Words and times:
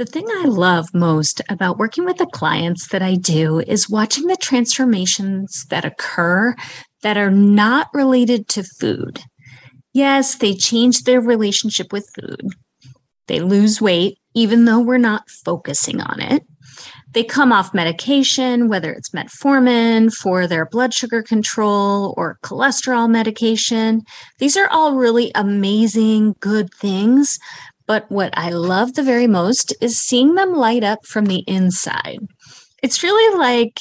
The 0.00 0.06
thing 0.06 0.24
I 0.30 0.46
love 0.46 0.94
most 0.94 1.42
about 1.50 1.76
working 1.76 2.06
with 2.06 2.16
the 2.16 2.24
clients 2.24 2.88
that 2.88 3.02
I 3.02 3.16
do 3.16 3.60
is 3.60 3.90
watching 3.90 4.28
the 4.28 4.36
transformations 4.36 5.66
that 5.68 5.84
occur 5.84 6.56
that 7.02 7.18
are 7.18 7.30
not 7.30 7.88
related 7.92 8.48
to 8.48 8.62
food. 8.62 9.20
Yes, 9.92 10.36
they 10.36 10.54
change 10.54 11.02
their 11.02 11.20
relationship 11.20 11.92
with 11.92 12.08
food. 12.14 12.48
They 13.26 13.40
lose 13.40 13.82
weight, 13.82 14.16
even 14.32 14.64
though 14.64 14.80
we're 14.80 14.96
not 14.96 15.28
focusing 15.28 16.00
on 16.00 16.18
it. 16.18 16.44
They 17.12 17.24
come 17.24 17.52
off 17.52 17.74
medication, 17.74 18.68
whether 18.68 18.92
it's 18.92 19.10
metformin 19.10 20.14
for 20.14 20.46
their 20.46 20.64
blood 20.64 20.94
sugar 20.94 21.22
control 21.22 22.14
or 22.16 22.38
cholesterol 22.42 23.10
medication. 23.10 24.02
These 24.38 24.56
are 24.56 24.68
all 24.68 24.94
really 24.94 25.32
amazing, 25.34 26.36
good 26.40 26.72
things. 26.72 27.38
But 27.90 28.08
what 28.08 28.30
I 28.38 28.50
love 28.50 28.94
the 28.94 29.02
very 29.02 29.26
most 29.26 29.74
is 29.80 29.98
seeing 29.98 30.36
them 30.36 30.54
light 30.54 30.84
up 30.84 31.04
from 31.04 31.26
the 31.26 31.42
inside. 31.48 32.20
It's 32.84 33.02
really 33.02 33.36
like 33.36 33.80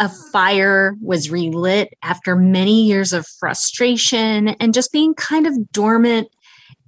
a 0.00 0.08
fire 0.08 0.94
was 1.02 1.30
relit 1.30 1.92
after 2.02 2.34
many 2.34 2.86
years 2.86 3.12
of 3.12 3.26
frustration 3.38 4.48
and 4.48 4.72
just 4.72 4.90
being 4.90 5.12
kind 5.12 5.46
of 5.46 5.70
dormant. 5.70 6.28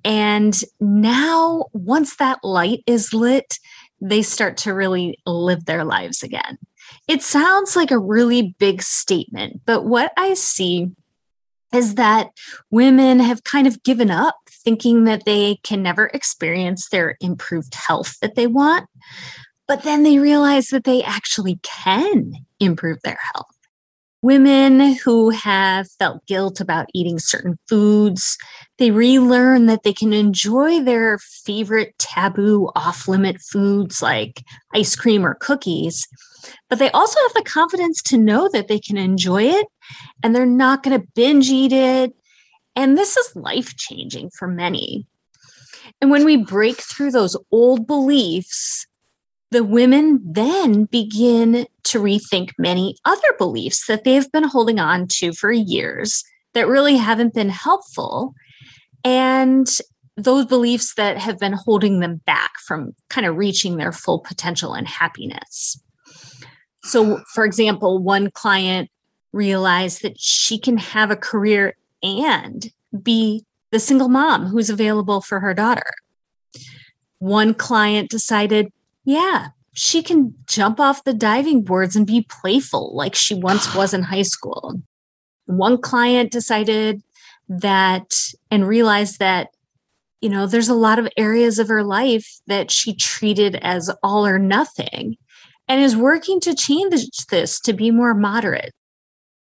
And 0.06 0.58
now, 0.80 1.66
once 1.74 2.16
that 2.16 2.38
light 2.42 2.82
is 2.86 3.12
lit, 3.12 3.58
they 4.00 4.22
start 4.22 4.56
to 4.56 4.72
really 4.72 5.18
live 5.26 5.66
their 5.66 5.84
lives 5.84 6.22
again. 6.22 6.56
It 7.06 7.22
sounds 7.22 7.76
like 7.76 7.90
a 7.90 7.98
really 7.98 8.54
big 8.58 8.80
statement, 8.80 9.60
but 9.66 9.84
what 9.84 10.12
I 10.16 10.32
see 10.32 10.86
is 11.74 11.96
that 11.96 12.30
women 12.70 13.18
have 13.18 13.44
kind 13.44 13.66
of 13.66 13.82
given 13.82 14.10
up 14.10 14.36
thinking 14.64 15.04
that 15.04 15.24
they 15.24 15.56
can 15.62 15.82
never 15.82 16.06
experience 16.06 16.88
their 16.88 17.16
improved 17.20 17.74
health 17.74 18.18
that 18.20 18.34
they 18.34 18.46
want. 18.46 18.88
But 19.66 19.82
then 19.82 20.02
they 20.02 20.18
realize 20.18 20.68
that 20.68 20.84
they 20.84 21.02
actually 21.02 21.58
can 21.62 22.34
improve 22.60 22.98
their 23.02 23.18
health. 23.32 23.46
Women 24.22 24.94
who 24.94 25.28
have 25.30 25.86
felt 25.98 26.24
guilt 26.26 26.60
about 26.60 26.88
eating 26.94 27.18
certain 27.18 27.58
foods, 27.68 28.38
they 28.78 28.90
relearn 28.90 29.66
that 29.66 29.82
they 29.82 29.92
can 29.92 30.14
enjoy 30.14 30.80
their 30.80 31.18
favorite 31.18 31.94
taboo 31.98 32.70
off 32.74 33.06
limit 33.06 33.40
foods 33.40 34.00
like 34.00 34.42
ice 34.74 34.96
cream 34.96 35.26
or 35.26 35.34
cookies, 35.34 36.08
but 36.70 36.78
they 36.78 36.90
also 36.90 37.18
have 37.20 37.34
the 37.34 37.50
confidence 37.50 38.02
to 38.02 38.18
know 38.18 38.48
that 38.52 38.68
they 38.68 38.78
can 38.78 38.96
enjoy 38.96 39.42
it 39.42 39.66
and 40.22 40.34
they're 40.34 40.46
not 40.46 40.82
going 40.82 40.98
to 40.98 41.06
binge 41.14 41.50
eat 41.50 41.72
it. 41.72 42.14
And 42.76 42.98
this 42.98 43.16
is 43.16 43.36
life 43.36 43.76
changing 43.76 44.30
for 44.30 44.48
many. 44.48 45.06
And 46.00 46.10
when 46.10 46.24
we 46.24 46.36
break 46.36 46.80
through 46.80 47.10
those 47.10 47.36
old 47.50 47.86
beliefs, 47.86 48.86
the 49.50 49.64
women 49.64 50.20
then 50.24 50.84
begin 50.86 51.66
to 51.84 52.00
rethink 52.00 52.50
many 52.58 52.96
other 53.04 53.34
beliefs 53.38 53.86
that 53.86 54.04
they've 54.04 54.30
been 54.32 54.44
holding 54.44 54.80
on 54.80 55.06
to 55.08 55.32
for 55.32 55.52
years 55.52 56.24
that 56.54 56.66
really 56.66 56.96
haven't 56.96 57.34
been 57.34 57.50
helpful. 57.50 58.34
And 59.04 59.68
those 60.16 60.46
beliefs 60.46 60.94
that 60.94 61.18
have 61.18 61.38
been 61.38 61.52
holding 61.52 62.00
them 62.00 62.20
back 62.26 62.52
from 62.66 62.94
kind 63.10 63.26
of 63.26 63.36
reaching 63.36 63.76
their 63.76 63.92
full 63.92 64.20
potential 64.20 64.72
and 64.72 64.88
happiness. 64.88 65.80
So, 66.84 67.20
for 67.32 67.44
example, 67.44 68.02
one 68.02 68.30
client 68.30 68.90
realized 69.34 70.02
that 70.02 70.18
she 70.18 70.58
can 70.58 70.78
have 70.78 71.10
a 71.10 71.16
career 71.16 71.76
and 72.02 72.70
be 73.02 73.44
the 73.70 73.80
single 73.80 74.08
mom 74.08 74.46
who's 74.46 74.70
available 74.70 75.20
for 75.20 75.40
her 75.40 75.52
daughter. 75.52 75.90
One 77.18 77.54
client 77.54 78.10
decided 78.10 78.70
yeah, 79.04 79.48
she 79.74 80.02
can 80.02 80.34
jump 80.46 80.80
off 80.80 81.04
the 81.04 81.12
diving 81.12 81.62
boards 81.62 81.94
and 81.96 82.06
be 82.06 82.26
playful 82.28 82.94
like 82.94 83.14
she 83.14 83.34
once 83.34 83.74
was 83.74 83.92
in 83.92 84.02
high 84.02 84.22
school. 84.22 84.80
One 85.46 85.78
client 85.78 86.32
decided 86.32 87.02
that 87.48 88.14
and 88.50 88.66
realized 88.66 89.18
that, 89.18 89.48
you 90.20 90.30
know, 90.30 90.46
there's 90.46 90.70
a 90.70 90.74
lot 90.74 90.98
of 90.98 91.08
areas 91.16 91.58
of 91.58 91.68
her 91.68 91.82
life 91.82 92.40
that 92.46 92.70
she 92.70 92.94
treated 92.94 93.56
as 93.56 93.90
all 94.02 94.26
or 94.26 94.38
nothing 94.38 95.16
and 95.68 95.82
is 95.82 95.96
working 95.96 96.40
to 96.40 96.54
change 96.54 97.26
this 97.26 97.60
to 97.60 97.72
be 97.72 97.90
more 97.90 98.14
moderate. 98.14 98.72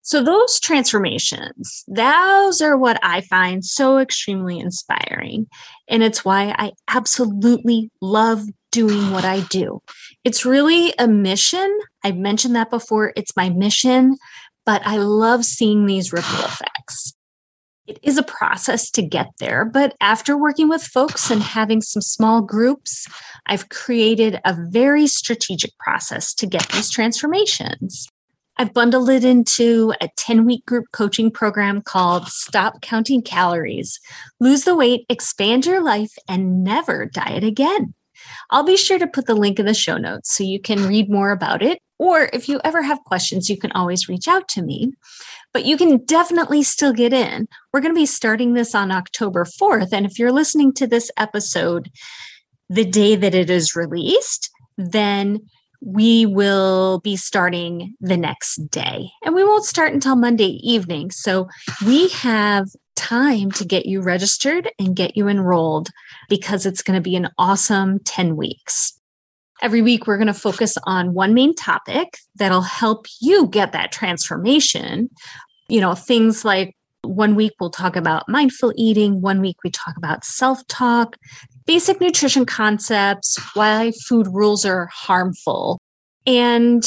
So, 0.05 0.21
those 0.21 0.59
transformations, 0.59 1.85
those 1.87 2.61
are 2.61 2.77
what 2.77 2.99
I 3.01 3.21
find 3.21 3.63
so 3.63 3.99
extremely 3.99 4.59
inspiring. 4.59 5.47
And 5.87 6.03
it's 6.03 6.25
why 6.25 6.53
I 6.57 6.73
absolutely 6.89 7.89
love 8.01 8.43
doing 8.73 9.11
what 9.11 9.23
I 9.23 9.41
do. 9.49 9.81
It's 10.25 10.45
really 10.45 10.93
a 10.99 11.07
mission. 11.07 11.79
I've 12.03 12.17
mentioned 12.17 12.53
that 12.57 12.69
before. 12.69 13.13
It's 13.15 13.35
my 13.37 13.49
mission, 13.49 14.17
but 14.65 14.85
I 14.85 14.97
love 14.97 15.45
seeing 15.45 15.85
these 15.85 16.11
ripple 16.11 16.43
effects. 16.43 17.13
It 17.87 17.99
is 18.03 18.17
a 18.17 18.23
process 18.23 18.89
to 18.91 19.01
get 19.01 19.27
there, 19.39 19.63
but 19.63 19.95
after 20.01 20.37
working 20.37 20.67
with 20.67 20.83
folks 20.83 21.31
and 21.31 21.41
having 21.41 21.81
some 21.81 22.01
small 22.01 22.41
groups, 22.41 23.07
I've 23.45 23.69
created 23.69 24.41
a 24.43 24.55
very 24.69 25.07
strategic 25.07 25.77
process 25.77 26.33
to 26.35 26.45
get 26.45 26.67
these 26.69 26.89
transformations. 26.89 28.07
I've 28.57 28.73
bundled 28.73 29.09
it 29.09 29.25
into 29.25 29.93
a 29.99 30.09
10 30.15 30.45
week 30.45 30.65
group 30.65 30.85
coaching 30.91 31.31
program 31.31 31.81
called 31.81 32.27
Stop 32.27 32.81
Counting 32.81 33.21
Calories, 33.21 33.99
Lose 34.39 34.63
the 34.63 34.75
Weight, 34.75 35.05
Expand 35.09 35.65
Your 35.65 35.83
Life, 35.83 36.13
and 36.27 36.63
Never 36.63 37.05
Diet 37.05 37.43
Again. 37.43 37.93
I'll 38.51 38.63
be 38.63 38.77
sure 38.77 38.99
to 38.99 39.07
put 39.07 39.25
the 39.25 39.35
link 39.35 39.59
in 39.59 39.65
the 39.65 39.73
show 39.73 39.97
notes 39.97 40.35
so 40.35 40.43
you 40.43 40.59
can 40.59 40.87
read 40.87 41.09
more 41.09 41.31
about 41.31 41.61
it. 41.61 41.79
Or 41.97 42.29
if 42.33 42.47
you 42.47 42.59
ever 42.63 42.81
have 42.81 43.03
questions, 43.05 43.49
you 43.49 43.57
can 43.57 43.71
always 43.71 44.07
reach 44.07 44.27
out 44.27 44.47
to 44.49 44.61
me. 44.61 44.93
But 45.53 45.65
you 45.65 45.77
can 45.77 46.03
definitely 46.05 46.63
still 46.63 46.93
get 46.93 47.13
in. 47.13 47.47
We're 47.71 47.81
going 47.81 47.93
to 47.93 47.99
be 47.99 48.05
starting 48.05 48.53
this 48.53 48.75
on 48.75 48.91
October 48.91 49.45
4th. 49.45 49.89
And 49.91 50.05
if 50.05 50.19
you're 50.19 50.31
listening 50.31 50.73
to 50.73 50.87
this 50.87 51.09
episode 51.17 51.89
the 52.69 52.85
day 52.85 53.15
that 53.15 53.35
it 53.35 53.49
is 53.49 53.75
released, 53.75 54.49
then 54.77 55.39
we 55.85 56.25
will 56.25 56.99
be 56.99 57.17
starting 57.17 57.93
the 57.99 58.15
next 58.15 58.55
day 58.69 59.09
and 59.23 59.35
we 59.35 59.43
won't 59.43 59.65
start 59.65 59.93
until 59.93 60.15
Monday 60.15 60.59
evening. 60.63 61.11
So 61.11 61.49
we 61.85 62.07
have 62.09 62.67
time 62.95 63.51
to 63.51 63.65
get 63.65 63.85
you 63.85 64.01
registered 64.01 64.71
and 64.79 64.95
get 64.95 65.17
you 65.17 65.27
enrolled 65.27 65.89
because 66.29 66.65
it's 66.65 66.81
going 66.81 66.95
to 66.95 67.01
be 67.01 67.15
an 67.15 67.29
awesome 67.37 67.99
10 67.99 68.37
weeks. 68.37 68.97
Every 69.61 69.81
week, 69.81 70.07
we're 70.07 70.17
going 70.17 70.27
to 70.27 70.33
focus 70.33 70.77
on 70.85 71.13
one 71.13 71.33
main 71.33 71.55
topic 71.55 72.17
that'll 72.35 72.61
help 72.61 73.05
you 73.21 73.47
get 73.47 73.71
that 73.71 73.91
transformation. 73.91 75.09
You 75.69 75.81
know, 75.81 75.95
things 75.95 76.43
like 76.43 76.75
one 77.03 77.35
week 77.35 77.53
we'll 77.59 77.69
talk 77.69 77.95
about 77.95 78.27
mindful 78.27 78.73
eating, 78.75 79.21
one 79.21 79.41
week 79.41 79.57
we 79.63 79.69
talk 79.69 79.95
about 79.97 80.25
self 80.25 80.65
talk, 80.67 81.17
basic 81.65 82.01
nutrition 82.01 82.45
concepts, 82.45 83.37
why 83.55 83.91
food 84.07 84.27
rules 84.27 84.65
are 84.65 84.89
harmful. 84.91 85.79
And 86.25 86.83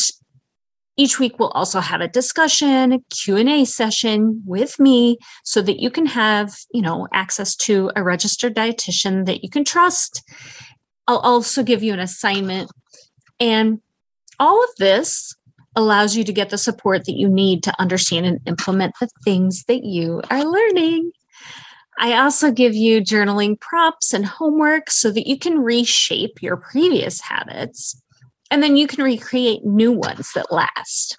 each 0.96 1.18
week 1.18 1.38
we'll 1.38 1.50
also 1.50 1.80
have 1.80 2.00
a 2.00 2.08
discussion, 2.08 2.92
a 2.92 3.00
Q&A 3.10 3.64
session 3.64 4.42
with 4.46 4.78
me 4.80 5.18
so 5.44 5.60
that 5.62 5.80
you 5.80 5.90
can 5.90 6.06
have, 6.06 6.54
you 6.72 6.80
know, 6.80 7.06
access 7.12 7.54
to 7.56 7.90
a 7.94 8.02
registered 8.02 8.54
dietitian 8.54 9.26
that 9.26 9.42
you 9.42 9.50
can 9.50 9.64
trust. 9.64 10.22
I'll 11.06 11.18
also 11.18 11.62
give 11.62 11.82
you 11.82 11.92
an 11.92 12.00
assignment 12.00 12.70
and 13.38 13.80
all 14.38 14.62
of 14.62 14.70
this 14.78 15.34
allows 15.74 16.16
you 16.16 16.24
to 16.24 16.32
get 16.32 16.50
the 16.50 16.58
support 16.58 17.04
that 17.04 17.16
you 17.16 17.28
need 17.28 17.62
to 17.64 17.80
understand 17.80 18.26
and 18.26 18.40
implement 18.46 18.94
the 18.98 19.08
things 19.24 19.64
that 19.64 19.84
you 19.84 20.22
are 20.30 20.44
learning. 20.44 21.12
I 21.98 22.18
also 22.18 22.50
give 22.50 22.74
you 22.74 23.00
journaling 23.00 23.58
prompts 23.58 24.12
and 24.12 24.26
homework 24.26 24.90
so 24.90 25.10
that 25.10 25.26
you 25.26 25.38
can 25.38 25.58
reshape 25.58 26.42
your 26.42 26.56
previous 26.56 27.20
habits 27.20 28.00
and 28.50 28.62
then 28.62 28.76
you 28.76 28.86
can 28.86 29.02
recreate 29.02 29.64
new 29.64 29.92
ones 29.92 30.30
that 30.34 30.52
last. 30.52 31.16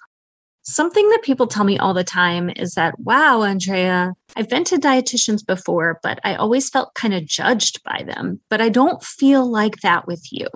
Something 0.62 1.08
that 1.10 1.22
people 1.22 1.46
tell 1.46 1.64
me 1.64 1.78
all 1.78 1.94
the 1.94 2.04
time 2.04 2.50
is 2.50 2.74
that, 2.74 2.98
wow, 3.00 3.42
Andrea, 3.42 4.12
I've 4.36 4.50
been 4.50 4.64
to 4.64 4.76
dietitians 4.76 5.44
before, 5.44 5.98
but 6.02 6.20
I 6.24 6.34
always 6.34 6.68
felt 6.68 6.94
kind 6.94 7.14
of 7.14 7.24
judged 7.24 7.82
by 7.84 8.04
them. 8.06 8.40
But 8.50 8.60
I 8.60 8.68
don't 8.68 9.02
feel 9.02 9.50
like 9.50 9.80
that 9.80 10.06
with 10.06 10.26
you. 10.30 10.46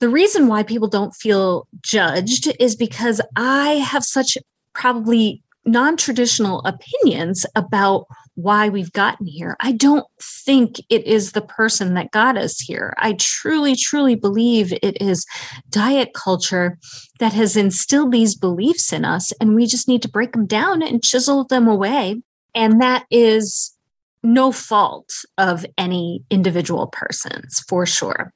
The 0.00 0.10
reason 0.10 0.48
why 0.48 0.62
people 0.62 0.88
don't 0.88 1.14
feel 1.14 1.66
judged 1.82 2.52
is 2.60 2.76
because 2.76 3.20
I 3.36 3.72
have 3.74 4.04
such 4.04 4.36
probably 4.74 5.42
non 5.64 5.96
traditional 5.96 6.60
opinions 6.64 7.46
about 7.56 8.06
why 8.34 8.68
we've 8.68 8.92
gotten 8.92 9.26
here. 9.26 9.56
I 9.60 9.72
don't 9.72 10.06
think 10.22 10.76
it 10.88 11.06
is 11.06 11.32
the 11.32 11.40
person 11.42 11.94
that 11.94 12.10
got 12.10 12.36
us 12.36 12.58
here. 12.58 12.94
I 12.98 13.14
truly, 13.14 13.74
truly 13.76 14.14
believe 14.14 14.72
it 14.72 15.00
is 15.00 15.26
diet 15.68 16.14
culture 16.14 16.78
that 17.18 17.32
has 17.32 17.56
instilled 17.56 18.12
these 18.12 18.36
beliefs 18.36 18.92
in 18.92 19.04
us, 19.04 19.32
and 19.40 19.54
we 19.54 19.66
just 19.66 19.88
need 19.88 20.02
to 20.02 20.08
break 20.08 20.32
them 20.32 20.46
down 20.46 20.82
and 20.82 21.02
chisel 21.02 21.44
them 21.44 21.66
away. 21.68 22.22
And 22.54 22.80
that 22.80 23.04
is 23.10 23.76
no 24.22 24.52
fault 24.52 25.12
of 25.38 25.64
any 25.78 26.22
individual 26.30 26.86
person's 26.88 27.60
for 27.68 27.86
sure. 27.86 28.32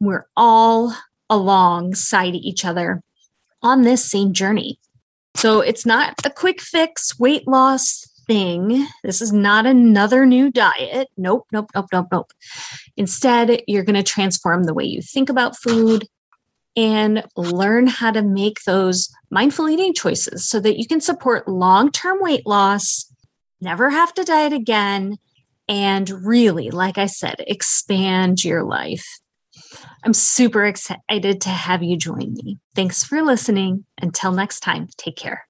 We're 0.00 0.26
all 0.36 0.94
alongside 1.30 2.34
each 2.34 2.64
other 2.64 3.02
on 3.62 3.82
this 3.82 4.04
same 4.04 4.32
journey. 4.32 4.78
So 5.34 5.60
it's 5.60 5.86
not 5.86 6.14
a 6.24 6.30
quick 6.30 6.60
fix 6.60 7.18
weight 7.18 7.46
loss 7.48 8.04
thing. 8.32 8.86
This 9.04 9.20
is 9.20 9.30
not 9.30 9.66
another 9.66 10.24
new 10.24 10.50
diet. 10.50 11.08
Nope, 11.18 11.46
nope, 11.52 11.70
nope, 11.74 11.86
nope, 11.92 12.06
nope. 12.10 12.32
Instead, 12.96 13.62
you're 13.66 13.84
going 13.84 14.02
to 14.02 14.02
transform 14.02 14.64
the 14.64 14.72
way 14.72 14.84
you 14.84 15.02
think 15.02 15.28
about 15.28 15.58
food 15.58 16.06
and 16.74 17.24
learn 17.36 17.86
how 17.86 18.10
to 18.10 18.22
make 18.22 18.64
those 18.64 19.10
mindful 19.30 19.68
eating 19.68 19.92
choices 19.92 20.48
so 20.48 20.58
that 20.60 20.78
you 20.78 20.86
can 20.86 21.02
support 21.02 21.46
long 21.46 21.90
term 21.92 22.18
weight 22.22 22.46
loss, 22.46 23.12
never 23.60 23.90
have 23.90 24.14
to 24.14 24.24
diet 24.24 24.54
again, 24.54 25.18
and 25.68 26.08
really, 26.08 26.70
like 26.70 26.96
I 26.96 27.06
said, 27.06 27.36
expand 27.40 28.42
your 28.44 28.64
life. 28.64 29.04
I'm 30.04 30.14
super 30.14 30.64
excited 30.64 31.42
to 31.42 31.48
have 31.50 31.82
you 31.82 31.98
join 31.98 32.32
me. 32.32 32.58
Thanks 32.74 33.04
for 33.04 33.20
listening. 33.20 33.84
Until 34.00 34.32
next 34.32 34.60
time, 34.60 34.88
take 34.96 35.16
care. 35.16 35.40